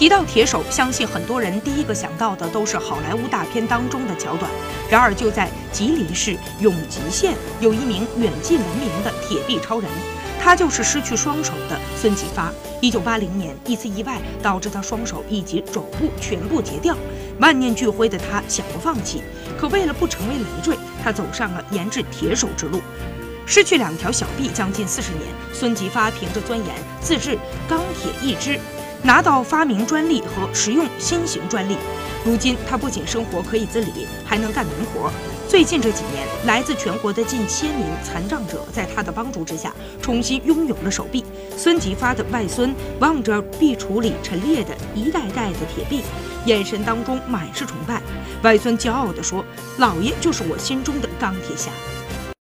[0.00, 4.50] 提到铁手，相信很多人第一个想到的都是好莱坞大片当中的桥段。
[4.88, 9.90] 然而，就在吉林市永吉县，有一名远近闻名的铁臂超人，
[10.42, 12.50] 他就是失去双手的孙继发。
[12.80, 16.96] 一九八零年，一次意外导致他双手以及肘部全部截掉，
[17.38, 19.22] 万念俱灰的他想过放弃，
[19.58, 22.80] 可为了不成为累赘，他走上了研制铁手之路。
[23.44, 26.68] 失去两条小臂将近四十年，孙继发凭着钻研
[27.02, 27.38] 自制
[27.68, 28.58] 钢铁义肢，
[29.02, 31.76] 拿到发明专利和实用新型专利。
[32.24, 35.10] 如今他不仅生活可以自理，还能干农活。
[35.48, 41.24] 最近这几年，来自全国的近千名残障者在他的帮助之下，重新拥有了手臂。
[41.56, 46.02] 孙吉发的外孙望着壁橱里陈列的一袋袋的铁臂，
[46.44, 48.00] 眼神当中满是崇拜。
[48.42, 49.44] 外孙骄傲地说
[49.80, 51.70] ：“姥爷就是我心中的钢铁侠。”